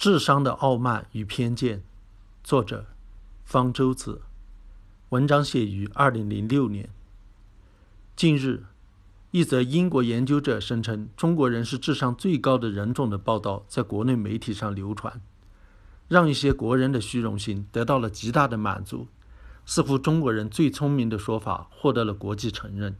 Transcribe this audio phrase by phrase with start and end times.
[0.00, 1.82] 智商的傲慢与偏见，
[2.42, 2.86] 作者
[3.44, 4.22] 方舟子。
[5.10, 6.88] 文章写于二零零六年。
[8.16, 8.64] 近日，
[9.30, 15.20] 一则英国研究者声称中国人是智商最高的人种的报道在国内媒体上流传，
[16.08, 19.06] 让一些国人的虚荣心得到了极大的满足，
[19.66, 22.96] 似乎中国人最聪明的说法获得了国际承认。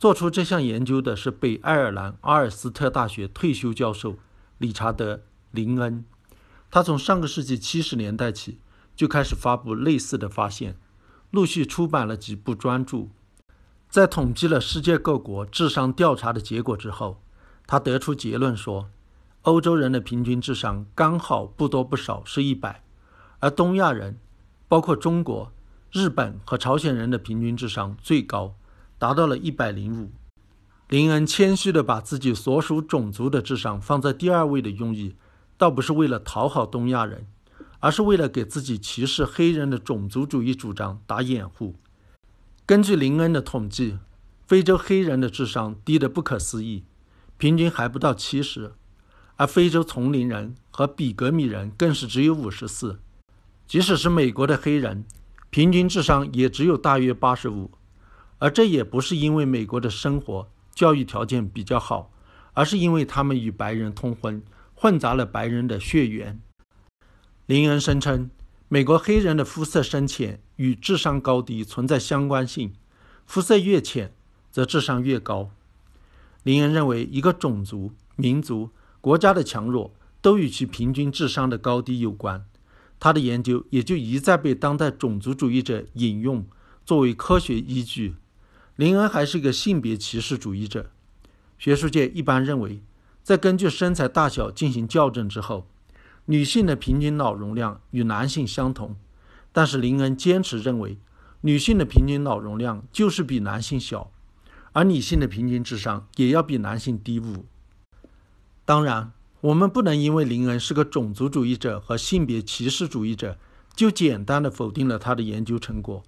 [0.00, 4.16] 做出这项研究的是北爱尔兰阿尔斯特大学退休教授
[4.58, 5.20] 理查德。
[5.50, 6.04] 林恩，
[6.70, 8.58] 他从上个世纪七十年代起
[8.94, 10.76] 就开始发布类似的发现，
[11.30, 13.08] 陆续出版了几部专著。
[13.88, 17.22] 在统计了世界各国智商调查的结果之后，
[17.66, 18.90] 他得出结论说，
[19.42, 22.82] 欧洲人的平均智商刚好不多不少是一百，
[23.38, 24.18] 而东亚人，
[24.68, 25.50] 包括中国、
[25.90, 28.54] 日本和朝鲜人的平均智商最高，
[28.98, 30.10] 达到了一百零五。
[30.88, 35.16] 林恩谦虚地把自己所属种族的智商放在第二位的用意。
[35.58, 37.26] 倒不是为了讨好东亚人，
[37.80, 41.74] 而是为了给自己歧视黑人的种族主义主张打掩护。
[42.64, 43.98] 根据林恩的统计，
[44.46, 46.84] 非洲黑人的智商低得不可思议，
[47.36, 48.72] 平均还不到七十，
[49.36, 53.00] 而非洲丛林人和比格米人更是只有五十四。
[53.66, 55.04] 即使是美国的黑人，
[55.50, 57.72] 平均智商也只有大约八十五。
[58.38, 62.12] 而这也不是因为美国的生活教育条件比较好，
[62.54, 64.40] 而是因为他们与白人通婚。
[64.80, 66.40] 混杂了白人的血缘。
[67.46, 68.30] 林恩声称，
[68.68, 72.72] 美国黑人的肤色深浅与智商高低存在相关性，
[73.26, 74.14] 肤色越浅，
[74.52, 75.50] 则智商越高。
[76.44, 78.70] 林恩认为，一个种族、民族、
[79.00, 82.46] 国家的强弱都与其平均智商的高低有关。
[83.00, 86.46] 他的研究也就一再被当代种族主义者引用
[86.86, 88.14] 作为科学依据。
[88.76, 90.92] 林恩还是个性别歧视主义者。
[91.58, 92.80] 学术界一般认为。
[93.28, 95.66] 在根据身材大小进行校正之后，
[96.24, 98.96] 女性的平均脑容量与男性相同，
[99.52, 100.96] 但是林恩坚持认为，
[101.42, 104.10] 女性的平均脑容量就是比男性小，
[104.72, 107.44] 而女性的平均智商也要比男性低五。
[108.64, 113.36] 当然，我们不能因为林恩是个种族主义者和性别歧视主义者，
[113.76, 116.02] 就简单的否定了他的研究成果。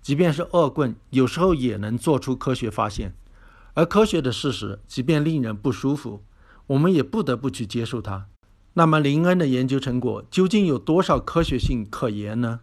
[0.00, 3.12] 即便是恶棍，有时候也能做出科学发现，
[3.74, 6.22] 而科学的事实，即便令人不舒服。
[6.72, 8.28] 我们也不得不去接受它。
[8.74, 12.60] 那么，林恩的研究成果究竟有多少科学性可言呢？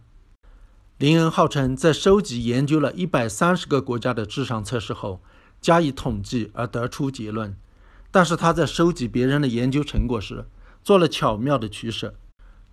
[0.98, 5.22] 林恩号称在收集研究了一百三十个国家的智商测试后，
[5.60, 7.56] 加以统计而得出结论。
[8.10, 10.46] 但是他在收集别人的研究成果时，
[10.82, 12.16] 做了巧妙的取舍，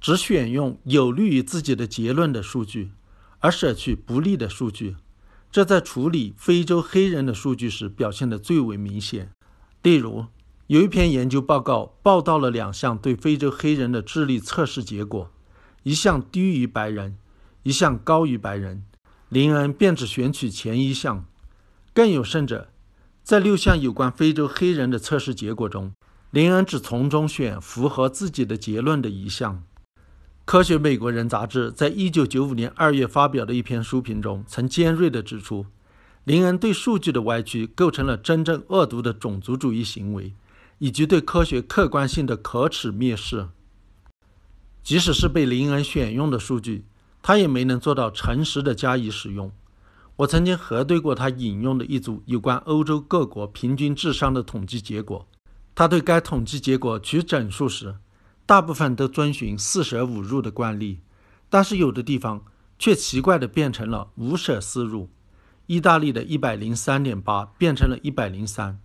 [0.02, 2.90] 只选用有利于自己的结论的数据，
[3.40, 4.96] 而舍去不利的数据。
[5.52, 9.30] 这在处理非洲黑人的数据时表现得最为明显。
[9.84, 10.26] 例如，
[10.68, 15.32] 有一篇研究报告报道了两项对非洲黑人的智力测试结果，
[15.84, 17.16] 一项低于白人，
[17.64, 18.84] 一项高于白人。
[19.30, 21.24] 林恩便只选取前一项。
[21.94, 22.68] 更有甚者，
[23.24, 25.94] 在六项有关非洲黑人的测试结果中，
[26.32, 29.64] 林恩只从中选符合自己的结论的一项。
[30.44, 35.66] 《科学美国人》杂志在一九九五年二月发表的一篇书评中，曾尖锐地指出，
[36.26, 40.34] 林恩对数据的歪曲构成了真正恶毒的种族主义行为。
[40.80, 43.50] 以及对科学客观性的可耻蔑视。
[44.84, 46.86] 即使是被林恩选用的数据，
[47.22, 49.52] 他也没能做到诚实的加以使用。
[50.18, 55.28] 我曾经核对过他引用的一组有关欧洲各国平均智商的统计结果。
[55.76, 57.98] 他对该统计结果取整数时，
[58.46, 61.02] 大部分都遵循四舍五入的惯例，
[61.50, 62.44] 但是有的地方
[62.80, 65.10] 却奇怪地变成了五舍四入。
[65.68, 68.80] 意大利的一百零三点八变成了一百零三。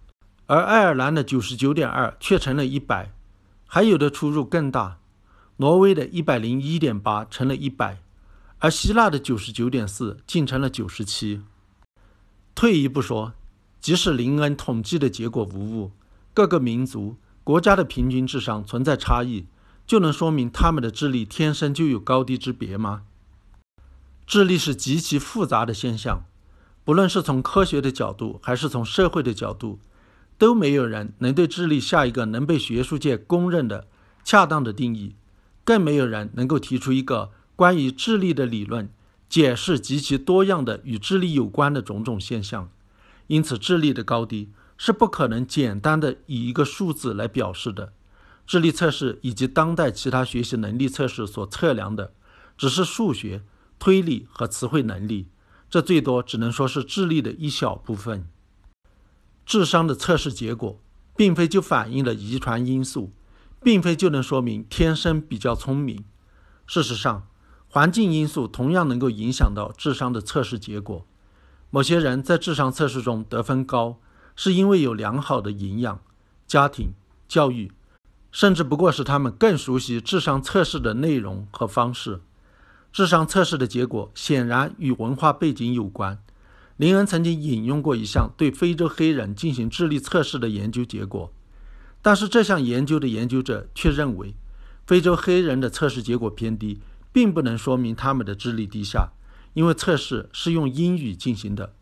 [0.53, 3.11] 而爱尔兰的九十九点二却成了一百，
[3.67, 4.99] 还有的出入更大。
[5.57, 8.03] 挪威的一百零一点八成了一百，
[8.59, 11.41] 而希腊的九十九点四竟成了九十七。
[12.55, 13.33] 退一步说，
[13.81, 15.93] 即使林恩统计的结果无误，
[16.35, 19.47] 各个民族、国家的平均智商存在差异，
[19.87, 23.05] 就能说明他们的智力天生就有高低之别吗？
[24.27, 26.27] 智力是极其复杂的现象，
[26.85, 29.79] 不论是从科学的角度，还是从社会的角度。
[30.39, 33.87] 都没有人能对智力下一个能被学术界公认的
[34.25, 35.15] 恰当的定义，
[35.65, 38.91] 更没有人能够提出一个关于智力的理论，
[39.29, 42.71] 解释极其多样的与智力有关的种种现象。
[43.29, 47.93] 因此，智力的高低是不可能简单的以一个数字来表示的。
[48.45, 52.13] 智力测试以及当代其他学习能力测试所测量的，
[52.59, 53.43] 只是数学、
[53.79, 55.29] 推理和词汇能力，
[55.71, 58.27] 这最多只能说是智力的一小部分。
[59.45, 60.79] 智商的测试结果，
[61.17, 63.13] 并非就反映了遗传因素，
[63.63, 66.05] 并非就能说明天生比较聪明。
[66.67, 67.27] 事实上，
[67.69, 71.07] 环境因素同样能够影响到智商的测试结果。
[71.71, 73.99] 某些人在智商测试中得分高，
[74.37, 76.01] 是因为有良好的营养、
[76.47, 76.93] 家庭
[77.27, 77.73] 教育，
[78.31, 82.21] 甚至不过是他们更熟悉智商测试的内容和方式。
[82.93, 86.23] 智商测试的结果显然与文化背景有关。
[86.83, 91.33] 林恩曾经引用过一项对非洲黑人进行智力测试的研究结果，
[92.03, 94.35] 但是这项研究的研究者却认为，
[94.85, 96.81] 非洲黑人的测试结果偏低，
[97.13, 99.13] 并不能说明他们的智力低下，
[99.55, 101.77] 因为测试是用英语进行的，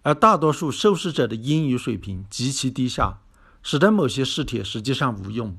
[0.00, 3.18] 而大多数受试者的英语水平极其低下，
[3.62, 5.58] 使得某些试帖实际上无用。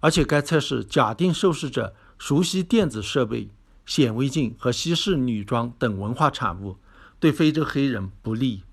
[0.00, 3.48] 而且该测试假定受试者熟悉电子设备。
[3.86, 6.76] 显微镜和西式女装等文化产物
[7.20, 8.64] 对非洲黑人不利。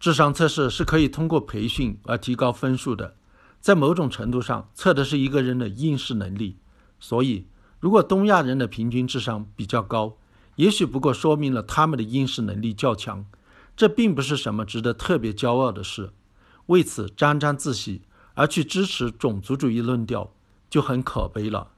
[0.00, 3.16] 智商测试是可以通过培训而提高分数的，
[3.60, 6.56] 在某种程度上测的是一个人的应试能力。
[6.98, 7.46] 所以，
[7.80, 10.16] 如果东亚人的平均智商比较高，
[10.56, 13.26] 也许不过说明了他们的应试能力较强，
[13.76, 16.12] 这并不是什么值得特别骄傲的事。
[16.66, 18.02] 为此沾沾自喜
[18.32, 20.32] 而去支持种族主义论调，
[20.70, 21.72] 就很可悲了。